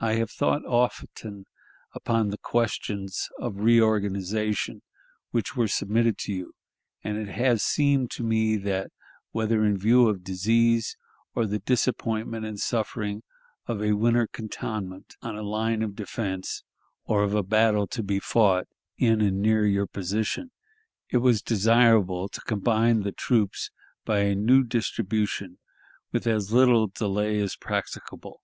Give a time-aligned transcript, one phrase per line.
[0.00, 1.44] I have thought often
[1.92, 4.80] upon the questions of reorganization
[5.32, 6.54] which were submitted to you,
[7.04, 8.90] and it has seemed to me that,
[9.32, 10.96] whether in view of disease,
[11.34, 13.22] or the disappointment and suffering
[13.66, 16.64] of a winter cantonment on a line of defense,
[17.04, 18.64] or of a battle to be fought
[18.96, 20.52] in and near your position,
[21.10, 23.70] it was desirable to combine the troops,
[24.06, 25.58] by a new distribution,
[26.12, 28.40] with as little delay as practicable.